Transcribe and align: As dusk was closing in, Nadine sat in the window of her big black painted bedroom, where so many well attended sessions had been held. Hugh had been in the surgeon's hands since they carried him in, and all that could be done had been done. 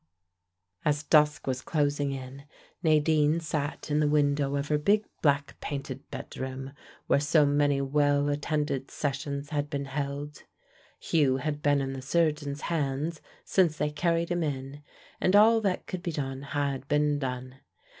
As 0.83 1.03
dusk 1.03 1.45
was 1.45 1.61
closing 1.61 2.11
in, 2.11 2.45
Nadine 2.81 3.39
sat 3.39 3.91
in 3.91 3.99
the 3.99 4.07
window 4.07 4.55
of 4.55 4.69
her 4.69 4.79
big 4.79 5.05
black 5.21 5.59
painted 5.59 6.09
bedroom, 6.09 6.73
where 7.05 7.19
so 7.19 7.45
many 7.45 7.81
well 7.81 8.27
attended 8.27 8.89
sessions 8.89 9.51
had 9.51 9.69
been 9.69 9.85
held. 9.85 10.41
Hugh 10.99 11.37
had 11.37 11.61
been 11.61 11.81
in 11.81 11.93
the 11.93 12.01
surgeon's 12.01 12.61
hands 12.61 13.21
since 13.45 13.77
they 13.77 13.91
carried 13.91 14.29
him 14.29 14.41
in, 14.41 14.81
and 15.19 15.35
all 15.35 15.61
that 15.61 15.85
could 15.85 16.01
be 16.01 16.11
done 16.11 16.41
had 16.41 16.87
been 16.87 17.19
done. 17.19 17.59